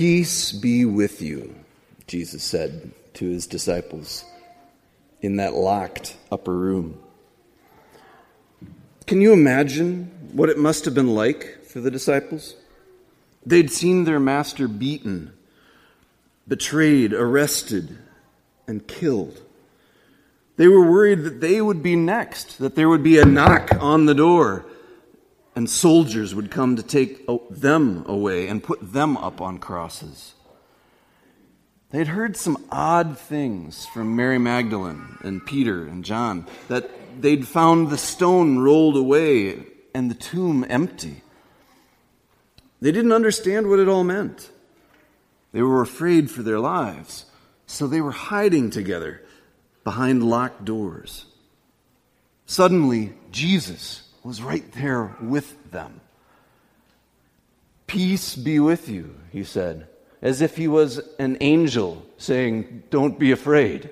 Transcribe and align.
Peace 0.00 0.50
be 0.52 0.86
with 0.86 1.20
you, 1.20 1.54
Jesus 2.06 2.42
said 2.42 2.90
to 3.12 3.28
his 3.28 3.46
disciples 3.46 4.24
in 5.20 5.36
that 5.36 5.52
locked 5.52 6.16
upper 6.32 6.56
room. 6.56 6.98
Can 9.06 9.20
you 9.20 9.34
imagine 9.34 10.10
what 10.32 10.48
it 10.48 10.56
must 10.56 10.86
have 10.86 10.94
been 10.94 11.14
like 11.14 11.66
for 11.66 11.82
the 11.82 11.90
disciples? 11.90 12.54
They'd 13.44 13.70
seen 13.70 14.04
their 14.04 14.18
master 14.18 14.68
beaten, 14.68 15.34
betrayed, 16.48 17.12
arrested, 17.12 17.98
and 18.66 18.88
killed. 18.88 19.42
They 20.56 20.66
were 20.66 20.90
worried 20.90 21.24
that 21.24 21.42
they 21.42 21.60
would 21.60 21.82
be 21.82 21.94
next, 21.94 22.58
that 22.60 22.74
there 22.74 22.88
would 22.88 23.02
be 23.02 23.18
a 23.18 23.26
knock 23.26 23.70
on 23.78 24.06
the 24.06 24.14
door, 24.14 24.64
and 25.54 25.68
soldiers 25.68 26.34
would 26.34 26.50
come 26.50 26.76
to 26.76 26.82
take 26.82 27.26
them 27.50 28.04
away 28.06 28.48
and 28.48 28.62
put 28.62 28.92
them 28.92 29.16
up 29.16 29.40
on 29.40 29.58
crosses. 29.58 30.34
They'd 31.90 32.06
heard 32.06 32.36
some 32.36 32.64
odd 32.70 33.18
things 33.18 33.84
from 33.86 34.14
Mary 34.14 34.38
Magdalene 34.38 35.18
and 35.22 35.44
Peter 35.44 35.84
and 35.86 36.04
John 36.04 36.46
that 36.68 36.88
they'd 37.20 37.46
found 37.46 37.90
the 37.90 37.98
stone 37.98 38.60
rolled 38.60 38.96
away 38.96 39.64
and 39.92 40.08
the 40.08 40.14
tomb 40.14 40.64
empty. 40.68 41.22
They 42.80 42.92
didn't 42.92 43.12
understand 43.12 43.68
what 43.68 43.80
it 43.80 43.88
all 43.88 44.04
meant. 44.04 44.50
They 45.52 45.62
were 45.62 45.82
afraid 45.82 46.30
for 46.30 46.42
their 46.42 46.60
lives, 46.60 47.24
so 47.66 47.86
they 47.88 48.00
were 48.00 48.12
hiding 48.12 48.70
together 48.70 49.22
behind 49.82 50.22
locked 50.22 50.64
doors. 50.64 51.26
Suddenly, 52.46 53.14
Jesus 53.32 54.09
was 54.22 54.42
right 54.42 54.70
there 54.72 55.16
with 55.20 55.70
them. 55.70 56.00
Peace 57.86 58.36
be 58.36 58.60
with 58.60 58.88
you, 58.88 59.14
he 59.32 59.44
said 59.44 59.86
as 60.22 60.40
if 60.40 60.56
he 60.56 60.68
was 60.68 61.00
an 61.18 61.38
angel 61.40 62.04
saying, 62.18 62.82
Don't 62.90 63.18
be 63.18 63.32
afraid. 63.32 63.90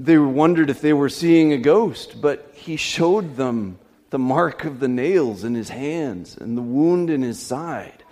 They 0.00 0.18
wondered 0.18 0.70
if 0.70 0.80
they 0.80 0.92
were 0.92 1.08
seeing 1.08 1.52
a 1.52 1.58
ghost, 1.58 2.20
but 2.20 2.52
he 2.54 2.76
showed 2.76 3.36
them 3.36 3.78
the 4.10 4.18
mark 4.18 4.64
of 4.64 4.80
the 4.80 4.88
nails 4.88 5.44
in 5.44 5.54
his 5.54 5.70
hands 5.70 6.36
and 6.36 6.56
the 6.56 6.62
wound 6.62 7.10
in 7.10 7.22
his 7.22 7.40
side. 7.40 8.04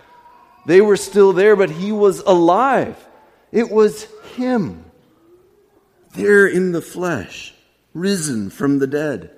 They 0.65 0.81
were 0.81 0.97
still 0.97 1.31
there, 1.31 1.55
but 1.55 1.69
he 1.69 1.91
was 1.91 2.19
alive. 2.21 3.03
It 3.51 3.71
was 3.71 4.07
him, 4.35 4.83
there 6.13 6.45
in 6.45 6.73
the 6.73 6.81
flesh, 6.81 7.53
risen 7.93 8.49
from 8.49 8.79
the 8.79 8.87
dead. 8.87 9.31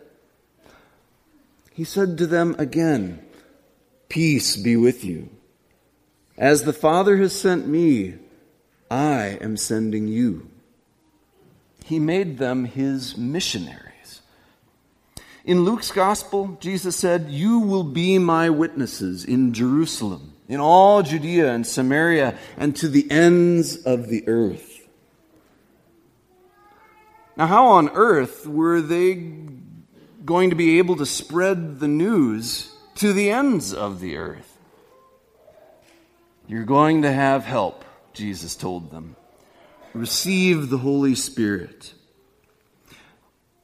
He 1.80 1.86
said 1.86 2.18
to 2.18 2.28
them 2.28 2.58
again, 2.60 3.22
Peace 4.10 4.58
be 4.58 4.76
with 4.76 5.06
you. 5.06 5.30
As 6.38 6.64
the 6.64 6.74
Father 6.74 7.16
has 7.16 7.34
sent 7.34 7.70
me, 7.70 8.16
I 8.92 9.38
am 9.40 9.56
sending 9.56 10.10
you. 10.10 10.50
He 11.86 11.98
made 11.98 12.38
them 12.38 12.66
his 12.66 13.18
missionaries. 13.18 14.20
In 15.46 15.64
Luke's 15.64 15.90
gospel, 15.90 16.58
Jesus 16.60 16.98
said, 16.98 17.30
You 17.30 17.60
will 17.60 17.86
be 17.86 18.18
my 18.18 18.50
witnesses 18.50 19.24
in 19.24 19.54
Jerusalem, 19.54 20.34
in 20.50 20.60
all 20.60 21.02
Judea 21.02 21.50
and 21.50 21.66
Samaria, 21.66 22.38
and 22.58 22.76
to 22.76 22.90
the 22.90 23.10
ends 23.10 23.78
of 23.86 24.10
the 24.10 24.28
earth. 24.28 24.86
Now, 27.38 27.48
how 27.48 27.68
on 27.68 27.88
earth 27.92 28.46
were 28.46 28.82
they 28.82 29.14
going 30.30 30.52
to 30.52 30.56
be 30.56 30.78
able 30.78 30.96
to 30.96 31.08
spread 31.08 31.80
the 31.80 31.88
news 31.88 32.72
to 32.94 33.14
the 33.14 33.32
ends 33.32 33.74
of 33.74 34.00
the 34.00 34.16
earth? 34.16 34.60
You're 36.48 36.66
going 36.66 37.02
to 37.02 37.12
have 37.12 37.46
help, 37.46 37.84
Jesus 38.14 38.56
told 38.56 38.92
them. 38.92 39.16
Receive 39.92 40.70
the 40.70 40.78
Holy 40.78 41.16
Spirit. 41.16 41.96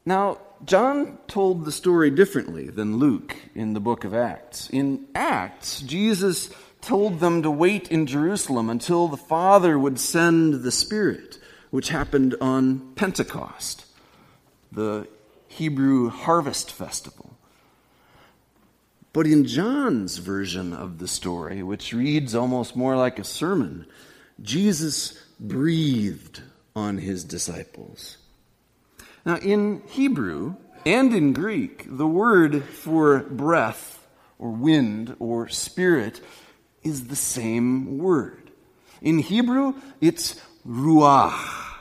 Now, 0.08 0.40
John 0.66 1.20
told 1.28 1.66
the 1.66 1.72
story 1.72 2.10
differently 2.10 2.68
than 2.72 2.98
Luke 2.98 3.36
in 3.54 3.74
the 3.74 3.80
book 3.80 4.04
of 4.04 4.16
Acts. 4.16 4.68
In 4.72 5.06
Acts, 5.14 5.82
Jesus 5.82 6.50
told 6.82 7.20
them 7.20 7.44
to 7.44 7.52
wait 7.52 7.92
in 7.92 8.08
Jerusalem 8.08 8.72
until 8.72 9.08
the 9.08 9.18
Father 9.18 9.78
would 9.78 10.00
send 10.00 10.64
the 10.64 10.72
Spirit, 10.72 11.38
which 11.70 11.90
happened 11.90 12.36
on 12.42 12.92
Pentecost, 12.96 13.86
the 14.72 15.08
Hebrew 15.56 16.10
harvest 16.10 16.70
festival. 16.70 17.38
But 19.14 19.26
in 19.26 19.46
John's 19.46 20.18
version 20.18 20.74
of 20.74 21.00
the 21.00 21.08
story, 21.08 21.64
which 21.64 21.94
reads 21.94 22.36
almost 22.36 22.76
more 22.76 22.98
like 22.98 23.20
a 23.20 23.24
sermon, 23.24 23.86
Jesus 24.42 25.18
breathed 25.40 26.42
on 26.76 26.98
his 26.98 27.24
disciples. 27.24 28.18
Now, 29.26 29.38
in 29.38 29.82
Hebrew 29.88 30.56
and 30.86 31.14
in 31.14 31.32
Greek, 31.32 31.86
the 31.88 32.06
word 32.06 32.66
for 32.66 33.20
breath 33.20 34.06
or 34.38 34.52
wind 34.52 35.16
or 35.20 35.48
spirit 35.48 36.20
is 36.84 37.08
the 37.08 37.16
same 37.16 37.98
word. 37.98 38.52
In 39.02 39.20
Hebrew, 39.20 39.76
it's 40.02 40.36
ruach. 40.68 41.75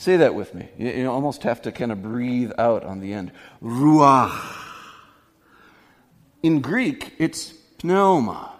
Say 0.00 0.16
that 0.16 0.34
with 0.34 0.54
me. 0.54 0.66
You 0.78 1.10
almost 1.10 1.42
have 1.42 1.60
to 1.60 1.72
kind 1.72 1.92
of 1.92 2.02
breathe 2.02 2.52
out 2.56 2.84
on 2.84 3.00
the 3.00 3.12
end. 3.12 3.32
Ruach. 3.62 4.56
In 6.42 6.62
Greek, 6.62 7.12
it's 7.18 7.52
pneuma, 7.82 8.54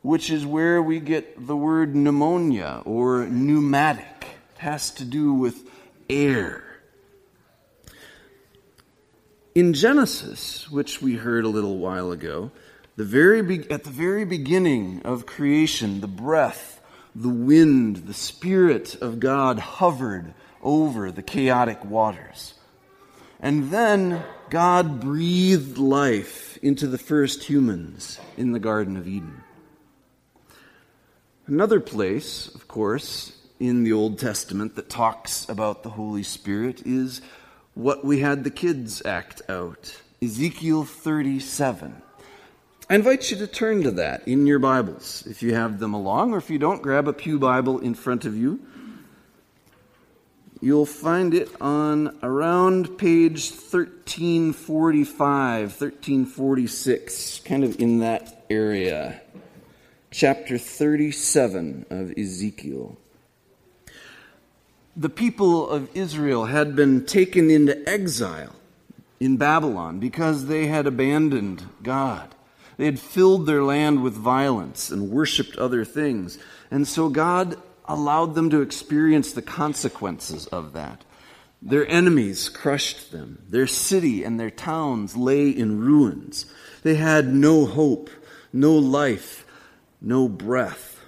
which 0.00 0.30
is 0.30 0.46
where 0.46 0.80
we 0.82 1.00
get 1.00 1.46
the 1.46 1.54
word 1.54 1.94
pneumonia 1.94 2.80
or 2.86 3.26
pneumatic. 3.26 4.06
It 4.54 4.60
has 4.60 4.90
to 4.92 5.04
do 5.04 5.34
with 5.34 5.68
air. 6.08 6.64
In 9.54 9.74
Genesis, 9.74 10.70
which 10.70 11.02
we 11.02 11.16
heard 11.16 11.44
a 11.44 11.48
little 11.48 11.76
while 11.76 12.10
ago, 12.10 12.52
the 12.96 13.04
very 13.04 13.42
be- 13.42 13.70
at 13.70 13.84
the 13.84 13.90
very 13.90 14.24
beginning 14.24 15.02
of 15.04 15.26
creation, 15.26 16.00
the 16.00 16.08
breath, 16.08 16.77
the 17.14 17.28
wind, 17.28 17.96
the 18.06 18.14
Spirit 18.14 18.96
of 18.96 19.20
God 19.20 19.58
hovered 19.58 20.34
over 20.62 21.10
the 21.10 21.22
chaotic 21.22 21.84
waters. 21.84 22.54
And 23.40 23.70
then 23.70 24.24
God 24.50 25.00
breathed 25.00 25.78
life 25.78 26.58
into 26.62 26.86
the 26.86 26.98
first 26.98 27.44
humans 27.44 28.18
in 28.36 28.52
the 28.52 28.58
Garden 28.58 28.96
of 28.96 29.06
Eden. 29.06 29.42
Another 31.46 31.80
place, 31.80 32.52
of 32.54 32.68
course, 32.68 33.32
in 33.58 33.84
the 33.84 33.92
Old 33.92 34.18
Testament 34.18 34.76
that 34.76 34.88
talks 34.88 35.48
about 35.48 35.82
the 35.82 35.90
Holy 35.90 36.22
Spirit 36.22 36.82
is 36.84 37.20
what 37.74 38.04
we 38.04 38.20
had 38.20 38.44
the 38.44 38.50
kids 38.50 39.02
act 39.04 39.42
out 39.48 40.00
Ezekiel 40.20 40.84
37. 40.84 42.02
I 42.90 42.94
invite 42.94 43.30
you 43.30 43.36
to 43.38 43.46
turn 43.46 43.82
to 43.82 43.90
that 43.92 44.26
in 44.26 44.46
your 44.46 44.58
Bibles 44.58 45.26
if 45.26 45.42
you 45.42 45.54
have 45.54 45.78
them 45.78 45.94
along, 45.94 46.32
or 46.32 46.38
if 46.38 46.48
you 46.48 46.58
don't, 46.58 46.82
grab 46.82 47.06
a 47.06 47.12
Pew 47.12 47.38
Bible 47.38 47.78
in 47.78 47.94
front 47.94 48.24
of 48.24 48.36
you 48.36 48.60
You'll 50.60 50.86
find 50.86 51.34
it 51.34 51.48
on 51.60 52.18
around 52.20 52.98
page 52.98 53.50
1345, 53.50 55.70
1346, 55.70 57.40
kind 57.44 57.62
of 57.62 57.80
in 57.80 58.00
that 58.00 58.44
area. 58.50 59.20
Chapter 60.10 60.58
37 60.58 61.86
of 61.90 62.12
Ezekiel. 62.18 62.98
The 64.96 65.08
people 65.08 65.70
of 65.70 65.88
Israel 65.94 66.46
had 66.46 66.74
been 66.74 67.06
taken 67.06 67.50
into 67.50 67.88
exile 67.88 68.56
in 69.20 69.36
Babylon 69.36 70.00
because 70.00 70.46
they 70.46 70.66
had 70.66 70.88
abandoned 70.88 71.68
God. 71.84 72.34
They 72.78 72.86
had 72.86 72.98
filled 72.98 73.46
their 73.46 73.62
land 73.62 74.02
with 74.02 74.14
violence 74.14 74.90
and 74.90 75.10
worshiped 75.10 75.58
other 75.58 75.84
things. 75.84 76.38
And 76.70 76.88
so 76.88 77.08
God 77.10 77.60
allowed 77.84 78.34
them 78.34 78.48
to 78.50 78.62
experience 78.62 79.32
the 79.32 79.42
consequences 79.42 80.46
of 80.46 80.72
that. 80.72 81.04
Their 81.60 81.86
enemies 81.88 82.48
crushed 82.48 83.10
them. 83.10 83.42
Their 83.48 83.66
city 83.66 84.22
and 84.22 84.38
their 84.38 84.50
towns 84.50 85.16
lay 85.16 85.50
in 85.50 85.80
ruins. 85.80 86.46
They 86.84 86.94
had 86.94 87.34
no 87.34 87.66
hope, 87.66 88.10
no 88.52 88.74
life, 88.74 89.44
no 90.00 90.28
breath. 90.28 91.00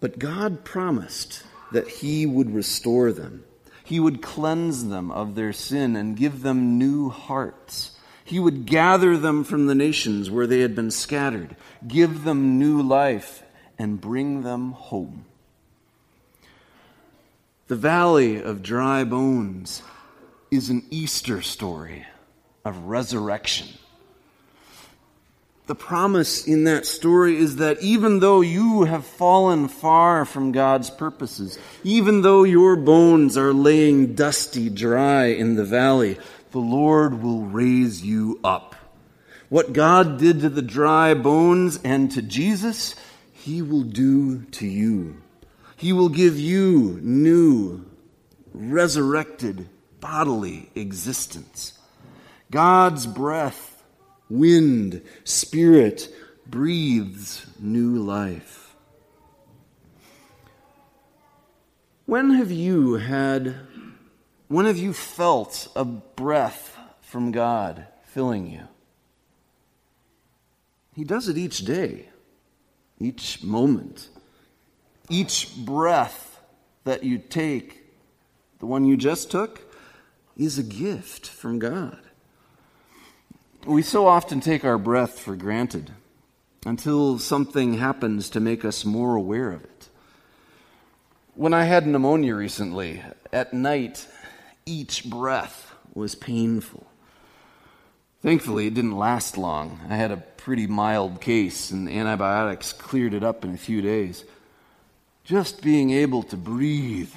But 0.00 0.18
God 0.18 0.64
promised 0.64 1.42
that 1.72 1.88
He 1.88 2.24
would 2.24 2.54
restore 2.54 3.12
them. 3.12 3.44
He 3.84 4.00
would 4.00 4.22
cleanse 4.22 4.88
them 4.88 5.10
of 5.10 5.34
their 5.34 5.52
sin 5.52 5.94
and 5.94 6.16
give 6.16 6.40
them 6.40 6.78
new 6.78 7.10
hearts. 7.10 7.93
He 8.24 8.40
would 8.40 8.64
gather 8.64 9.16
them 9.18 9.44
from 9.44 9.66
the 9.66 9.74
nations 9.74 10.30
where 10.30 10.46
they 10.46 10.60
had 10.60 10.74
been 10.74 10.90
scattered, 10.90 11.56
give 11.86 12.24
them 12.24 12.58
new 12.58 12.80
life, 12.80 13.42
and 13.78 14.00
bring 14.00 14.42
them 14.42 14.72
home. 14.72 15.26
The 17.66 17.76
valley 17.76 18.42
of 18.42 18.62
dry 18.62 19.04
bones 19.04 19.82
is 20.50 20.70
an 20.70 20.84
Easter 20.90 21.42
story 21.42 22.06
of 22.64 22.76
resurrection. 22.84 23.68
The 25.66 25.74
promise 25.74 26.46
in 26.46 26.64
that 26.64 26.84
story 26.84 27.38
is 27.38 27.56
that 27.56 27.80
even 27.80 28.20
though 28.20 28.42
you 28.42 28.84
have 28.84 29.06
fallen 29.06 29.68
far 29.68 30.26
from 30.26 30.52
God's 30.52 30.90
purposes, 30.90 31.58
even 31.82 32.20
though 32.20 32.44
your 32.44 32.76
bones 32.76 33.38
are 33.38 33.54
laying 33.54 34.14
dusty 34.14 34.68
dry 34.68 35.26
in 35.26 35.56
the 35.56 35.64
valley, 35.64 36.18
the 36.54 36.60
Lord 36.60 37.20
will 37.20 37.42
raise 37.42 38.04
you 38.04 38.38
up. 38.44 38.76
What 39.48 39.72
God 39.72 40.18
did 40.18 40.38
to 40.42 40.48
the 40.48 40.62
dry 40.62 41.12
bones 41.12 41.80
and 41.82 42.12
to 42.12 42.22
Jesus, 42.22 42.94
He 43.32 43.60
will 43.60 43.82
do 43.82 44.44
to 44.52 44.64
you. 44.64 45.20
He 45.76 45.92
will 45.92 46.08
give 46.08 46.38
you 46.38 47.00
new, 47.02 47.84
resurrected 48.52 49.68
bodily 49.98 50.70
existence. 50.76 51.76
God's 52.52 53.08
breath 53.08 53.82
wind, 54.30 55.02
spirit 55.24 56.08
breathes 56.46 57.46
new 57.58 57.98
life. 57.98 58.76
When 62.06 62.30
have 62.34 62.52
you 62.52 62.94
had, 62.94 63.56
when 64.54 64.66
have 64.66 64.78
you 64.78 64.92
felt 64.92 65.66
a 65.74 65.84
breath 65.84 66.78
from 67.00 67.32
God 67.32 67.88
filling 68.04 68.48
you? 68.48 68.60
He 70.94 71.02
does 71.02 71.28
it 71.28 71.36
each 71.36 71.64
day, 71.64 72.08
each 73.00 73.42
moment, 73.42 74.10
each 75.08 75.56
breath 75.56 76.40
that 76.84 77.02
you 77.02 77.18
take, 77.18 77.82
the 78.60 78.66
one 78.66 78.84
you 78.84 78.96
just 78.96 79.28
took, 79.28 79.60
is 80.36 80.56
a 80.56 80.62
gift 80.62 81.26
from 81.26 81.58
God. 81.58 81.98
We 83.66 83.82
so 83.82 84.06
often 84.06 84.38
take 84.38 84.64
our 84.64 84.78
breath 84.78 85.18
for 85.18 85.34
granted 85.34 85.90
until 86.64 87.18
something 87.18 87.74
happens 87.74 88.30
to 88.30 88.38
make 88.38 88.64
us 88.64 88.84
more 88.84 89.16
aware 89.16 89.50
of 89.50 89.64
it. 89.64 89.88
When 91.34 91.52
I 91.52 91.64
had 91.64 91.88
pneumonia 91.88 92.36
recently, 92.36 93.02
at 93.32 93.52
night, 93.52 94.06
each 94.66 95.04
breath 95.04 95.74
was 95.92 96.14
painful. 96.14 96.86
Thankfully, 98.22 98.66
it 98.66 98.74
didn't 98.74 98.96
last 98.96 99.36
long. 99.36 99.80
I 99.88 99.96
had 99.96 100.10
a 100.10 100.16
pretty 100.16 100.66
mild 100.66 101.20
case, 101.20 101.70
and 101.70 101.88
antibiotics 101.88 102.72
cleared 102.72 103.14
it 103.14 103.22
up 103.22 103.44
in 103.44 103.52
a 103.52 103.58
few 103.58 103.82
days. 103.82 104.24
Just 105.24 105.62
being 105.62 105.90
able 105.90 106.22
to 106.24 106.36
breathe 106.36 107.12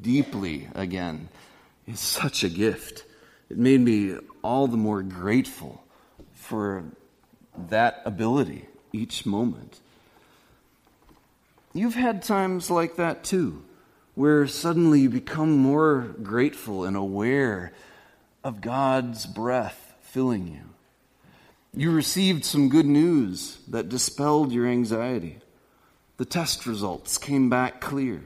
deeply 0.00 0.68
again 0.74 1.28
is 1.86 2.00
such 2.00 2.44
a 2.44 2.48
gift. 2.48 3.04
It 3.50 3.58
made 3.58 3.80
me 3.80 4.16
all 4.42 4.66
the 4.66 4.76
more 4.76 5.02
grateful 5.02 5.82
for 6.34 6.84
that 7.68 8.02
ability 8.04 8.68
each 8.92 9.26
moment. 9.26 9.80
You've 11.74 11.94
had 11.94 12.22
times 12.22 12.70
like 12.70 12.96
that 12.96 13.24
too, 13.24 13.62
where 14.14 14.46
suddenly 14.46 15.00
you 15.00 15.10
become 15.10 15.56
more 15.56 16.14
grateful 16.22 16.84
and 16.84 16.96
aware 16.96 17.72
of 18.44 18.60
God's 18.60 19.26
breath 19.26 19.94
filling 20.02 20.48
you. 20.48 20.60
You 21.74 21.90
received 21.90 22.44
some 22.44 22.68
good 22.68 22.84
news 22.86 23.58
that 23.68 23.88
dispelled 23.88 24.52
your 24.52 24.66
anxiety. 24.66 25.38
The 26.18 26.26
test 26.26 26.66
results 26.66 27.16
came 27.16 27.48
back 27.48 27.80
clear. 27.80 28.22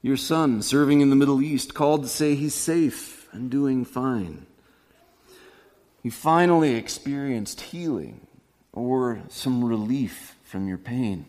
Your 0.00 0.16
son, 0.16 0.62
serving 0.62 1.00
in 1.00 1.10
the 1.10 1.16
Middle 1.16 1.42
East, 1.42 1.74
called 1.74 2.02
to 2.02 2.08
say 2.08 2.36
he's 2.36 2.54
safe 2.54 3.28
and 3.32 3.50
doing 3.50 3.84
fine. 3.84 4.46
You 6.04 6.12
finally 6.12 6.76
experienced 6.76 7.60
healing 7.60 8.26
or 8.72 9.20
some 9.28 9.64
relief 9.64 10.36
from 10.44 10.68
your 10.68 10.78
pain. 10.78 11.26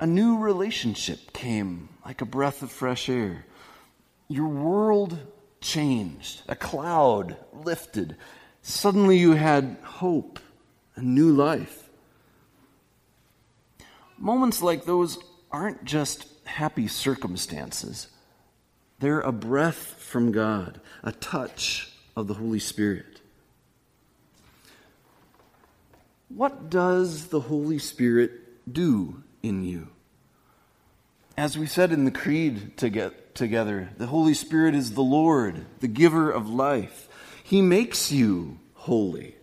A 0.00 0.06
new 0.06 0.38
relationship 0.38 1.32
came 1.32 1.88
like 2.04 2.20
a 2.20 2.26
breath 2.26 2.62
of 2.62 2.70
fresh 2.70 3.08
air. 3.08 3.46
Your 4.28 4.46
world 4.46 5.18
changed, 5.60 6.42
a 6.46 6.54
cloud 6.54 7.36
lifted. 7.52 8.16
Suddenly 8.62 9.18
you 9.18 9.32
had 9.32 9.76
hope 9.82 10.38
a 10.94 11.02
new 11.02 11.32
life. 11.32 11.88
Moments 14.16 14.62
like 14.62 14.84
those 14.84 15.18
aren't 15.50 15.84
just 15.84 16.26
happy 16.44 16.88
circumstances, 16.88 18.08
they're 19.00 19.20
a 19.20 19.32
breath 19.32 19.76
from 19.76 20.32
God, 20.32 20.80
a 21.02 21.12
touch 21.12 21.92
of 22.16 22.26
the 22.26 22.34
Holy 22.34 22.58
Spirit. 22.58 23.20
What 26.28 26.68
does 26.68 27.28
the 27.28 27.40
Holy 27.40 27.78
Spirit 27.78 28.32
do 28.72 29.22
in 29.48 29.64
you? 29.64 29.88
As 31.36 31.56
we 31.56 31.66
said 31.66 31.92
in 31.92 32.04
the 32.04 32.10
Creed 32.10 32.76
to 32.78 33.12
together, 33.34 33.90
the 33.96 34.06
Holy 34.06 34.34
Spirit 34.34 34.74
is 34.74 34.92
the 34.92 35.02
Lord, 35.02 35.64
the 35.80 35.88
giver 35.88 36.30
of 36.30 36.48
life. 36.50 37.08
He 37.42 37.62
makes 37.62 38.12
you 38.12 38.58
holy. 38.74 39.36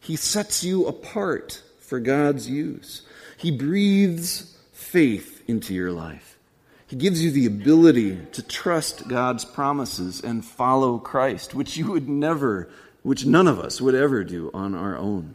He 0.00 0.16
sets 0.16 0.64
you 0.64 0.86
apart 0.86 1.62
for 1.78 2.00
God's 2.00 2.48
use. 2.48 3.02
He 3.36 3.50
breathes 3.50 4.56
faith 4.72 5.42
into 5.46 5.74
your 5.74 5.92
life. 5.92 6.38
He 6.86 6.96
gives 6.96 7.22
you 7.22 7.30
the 7.30 7.46
ability 7.46 8.18
to 8.32 8.42
trust 8.42 9.08
God's 9.08 9.44
promises 9.44 10.20
and 10.20 10.44
follow 10.44 10.98
Christ, 10.98 11.54
which 11.54 11.76
you 11.76 11.92
would 11.92 12.08
never, 12.08 12.68
which 13.02 13.24
none 13.24 13.46
of 13.46 13.58
us 13.58 13.80
would 13.80 13.94
ever 13.94 14.24
do 14.24 14.50
on 14.52 14.74
our 14.74 14.96
own. 14.98 15.34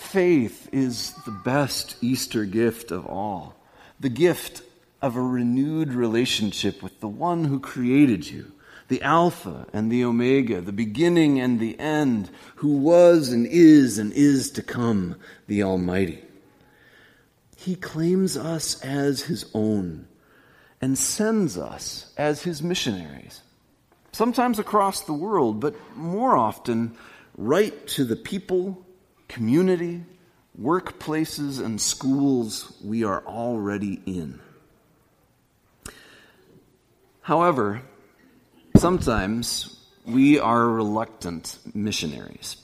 Faith 0.00 0.68
is 0.72 1.12
the 1.24 1.30
best 1.44 1.94
Easter 2.00 2.44
gift 2.44 2.90
of 2.90 3.06
all, 3.06 3.54
the 4.00 4.08
gift 4.08 4.62
of 5.00 5.14
a 5.14 5.20
renewed 5.20 5.92
relationship 5.92 6.82
with 6.82 6.98
the 6.98 7.06
one 7.06 7.44
who 7.44 7.60
created 7.60 8.28
you, 8.28 8.50
the 8.88 9.02
Alpha 9.02 9.66
and 9.72 9.92
the 9.92 10.02
Omega, 10.02 10.62
the 10.62 10.72
beginning 10.72 11.38
and 11.38 11.60
the 11.60 11.78
end, 11.78 12.28
who 12.56 12.78
was 12.78 13.28
and 13.28 13.46
is 13.46 13.98
and 13.98 14.12
is 14.14 14.50
to 14.52 14.62
come, 14.62 15.14
the 15.46 15.62
Almighty. 15.62 16.24
He 17.56 17.76
claims 17.76 18.36
us 18.36 18.80
as 18.80 19.20
his 19.20 19.48
own 19.54 20.08
and 20.80 20.98
sends 20.98 21.56
us 21.56 22.12
as 22.16 22.42
his 22.42 22.62
missionaries, 22.62 23.42
sometimes 24.10 24.58
across 24.58 25.02
the 25.02 25.12
world, 25.12 25.60
but 25.60 25.76
more 25.94 26.36
often 26.36 26.96
right 27.36 27.86
to 27.88 28.04
the 28.04 28.16
people, 28.16 28.84
community, 29.30 30.02
workplaces, 30.60 31.64
and 31.64 31.80
schools 31.80 32.76
we 32.84 33.04
are 33.04 33.24
already 33.24 34.02
in. 34.04 34.40
However, 37.22 37.82
sometimes 38.76 39.86
we 40.04 40.40
are 40.40 40.68
reluctant 40.68 41.58
missionaries. 41.72 42.56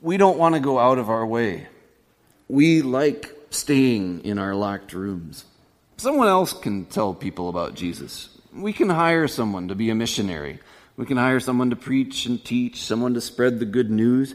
We 0.00 0.16
don't 0.16 0.38
want 0.38 0.54
to 0.54 0.60
go 0.62 0.78
out 0.78 0.98
of 0.98 1.10
our 1.10 1.26
way. 1.26 1.66
We 2.48 2.80
like 2.80 3.30
staying 3.50 4.24
in 4.24 4.38
our 4.38 4.54
locked 4.54 4.94
rooms. 4.94 5.44
Someone 5.98 6.28
else 6.28 6.54
can 6.54 6.86
tell 6.86 7.12
people 7.12 7.50
about 7.50 7.74
Jesus. 7.74 8.30
We 8.50 8.72
can 8.72 8.88
hire 8.88 9.28
someone 9.28 9.68
to 9.68 9.74
be 9.74 9.90
a 9.90 9.94
missionary. 9.94 10.58
We 10.96 11.04
can 11.04 11.18
hire 11.18 11.40
someone 11.40 11.68
to 11.68 11.76
preach 11.76 12.24
and 12.24 12.42
teach, 12.42 12.82
someone 12.82 13.12
to 13.12 13.20
spread 13.20 13.58
the 13.58 13.66
good 13.66 13.90
news. 13.90 14.34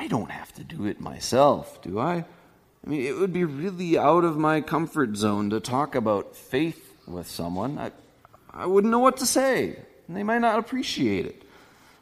I 0.00 0.06
don't 0.06 0.30
have 0.30 0.50
to 0.54 0.64
do 0.64 0.86
it 0.86 0.98
myself, 0.98 1.82
do 1.82 1.98
I? 1.98 2.14
I 2.14 2.88
mean, 2.88 3.02
it 3.02 3.18
would 3.18 3.34
be 3.34 3.44
really 3.44 3.98
out 3.98 4.24
of 4.24 4.38
my 4.38 4.62
comfort 4.62 5.14
zone 5.14 5.50
to 5.50 5.60
talk 5.60 5.94
about 5.94 6.34
faith 6.34 6.96
with 7.06 7.26
someone. 7.26 7.78
I, 7.78 7.90
I 8.50 8.64
wouldn't 8.64 8.90
know 8.90 8.98
what 8.98 9.18
to 9.18 9.26
say, 9.26 9.76
and 10.08 10.16
they 10.16 10.22
might 10.22 10.38
not 10.38 10.58
appreciate 10.58 11.26
it. 11.26 11.42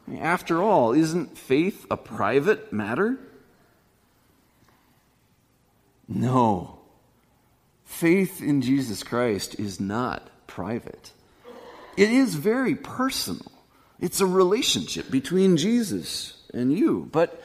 I 0.07 0.11
mean, 0.11 0.21
after 0.21 0.63
all, 0.63 0.93
isn't 0.93 1.37
faith 1.37 1.85
a 1.91 1.97
private 1.97 2.71
matter? 2.71 3.19
No. 6.07 6.79
Faith 7.83 8.41
in 8.41 8.61
Jesus 8.61 9.03
Christ 9.03 9.59
is 9.59 9.81
not 9.81 10.29
private, 10.47 11.11
it 11.97 12.09
is 12.09 12.35
very 12.35 12.75
personal. 12.75 13.51
It's 13.99 14.21
a 14.21 14.25
relationship 14.25 15.11
between 15.11 15.57
Jesus 15.57 16.41
and 16.53 16.71
you, 16.71 17.09
but 17.11 17.43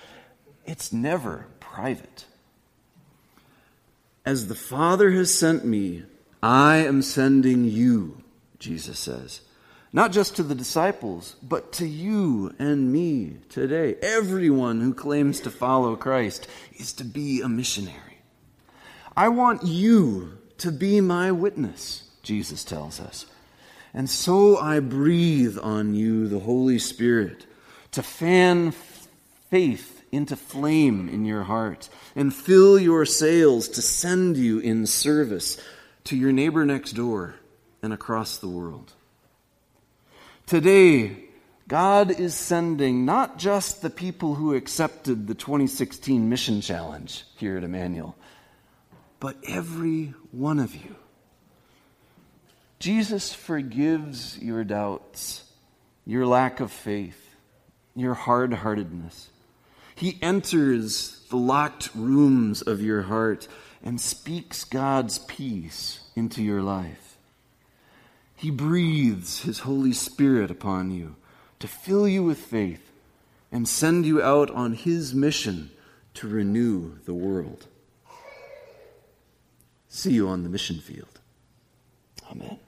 it's 0.66 0.92
never 0.92 1.46
private. 1.60 2.26
As 4.24 4.48
the 4.48 4.54
Father 4.54 5.10
has 5.12 5.32
sent 5.36 5.64
me, 5.64 6.04
I 6.42 6.76
am 6.76 7.02
sending 7.02 7.64
you, 7.64 8.22
Jesus 8.58 8.98
says. 8.98 9.40
Not 9.92 10.12
just 10.12 10.34
to 10.36 10.42
the 10.42 10.54
disciples, 10.54 11.36
but 11.42 11.72
to 11.74 11.86
you 11.86 12.54
and 12.58 12.92
me 12.92 13.36
today. 13.48 13.94
Everyone 14.02 14.80
who 14.80 14.92
claims 14.92 15.40
to 15.40 15.50
follow 15.50 15.94
Christ 15.94 16.48
is 16.76 16.92
to 16.94 17.04
be 17.04 17.40
a 17.40 17.48
missionary. 17.48 18.18
I 19.16 19.28
want 19.28 19.62
you 19.62 20.38
to 20.58 20.72
be 20.72 21.00
my 21.00 21.30
witness, 21.30 22.10
Jesus 22.22 22.64
tells 22.64 22.98
us. 22.98 23.26
And 23.92 24.10
so 24.10 24.56
I 24.58 24.80
breathe 24.80 25.58
on 25.62 25.94
you 25.94 26.26
the 26.26 26.40
Holy 26.40 26.80
Spirit 26.80 27.46
to 27.92 28.02
fan 28.02 28.72
faith 29.50 29.93
into 30.14 30.36
flame 30.36 31.08
in 31.08 31.24
your 31.24 31.42
heart 31.42 31.88
and 32.14 32.34
fill 32.34 32.78
your 32.78 33.04
sails 33.04 33.68
to 33.68 33.82
send 33.82 34.36
you 34.36 34.58
in 34.58 34.86
service 34.86 35.60
to 36.04 36.16
your 36.16 36.32
neighbor 36.32 36.64
next 36.64 36.92
door 36.92 37.34
and 37.82 37.92
across 37.92 38.38
the 38.38 38.48
world. 38.48 38.92
Today, 40.46 41.24
God 41.66 42.10
is 42.10 42.34
sending 42.34 43.06
not 43.06 43.38
just 43.38 43.80
the 43.80 43.90
people 43.90 44.34
who 44.34 44.54
accepted 44.54 45.26
the 45.26 45.34
2016 45.34 46.28
mission 46.28 46.60
challenge 46.60 47.24
here 47.36 47.56
at 47.56 47.64
Emmanuel, 47.64 48.14
but 49.18 49.36
every 49.48 50.12
one 50.30 50.58
of 50.58 50.74
you. 50.74 50.94
Jesus 52.78 53.32
forgives 53.32 54.38
your 54.38 54.62
doubts, 54.64 55.50
your 56.04 56.26
lack 56.26 56.60
of 56.60 56.70
faith, 56.70 57.34
your 57.96 58.12
hard 58.12 58.52
heartedness. 58.52 59.30
He 59.94 60.18
enters 60.20 61.20
the 61.30 61.36
locked 61.36 61.90
rooms 61.94 62.62
of 62.62 62.82
your 62.82 63.02
heart 63.02 63.48
and 63.82 64.00
speaks 64.00 64.64
God's 64.64 65.18
peace 65.20 66.00
into 66.16 66.42
your 66.42 66.62
life. 66.62 67.16
He 68.36 68.50
breathes 68.50 69.42
His 69.42 69.60
Holy 69.60 69.92
Spirit 69.92 70.50
upon 70.50 70.90
you 70.90 71.16
to 71.60 71.68
fill 71.68 72.08
you 72.08 72.22
with 72.22 72.38
faith 72.38 72.90
and 73.52 73.68
send 73.68 74.04
you 74.04 74.20
out 74.20 74.50
on 74.50 74.72
His 74.72 75.14
mission 75.14 75.70
to 76.14 76.28
renew 76.28 76.98
the 77.04 77.14
world. 77.14 77.66
See 79.88 80.12
you 80.12 80.28
on 80.28 80.42
the 80.42 80.48
mission 80.48 80.80
field. 80.80 81.20
Amen. 82.30 82.58